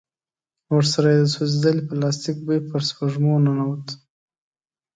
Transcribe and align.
ورسره 0.75 1.07
يې 1.13 1.19
د 1.21 1.25
سوځېدلي 1.35 1.81
پلاستيک 1.89 2.37
بوی 2.45 2.59
پر 2.69 2.81
سپږمو 2.89 3.33
ننوت. 3.45 3.85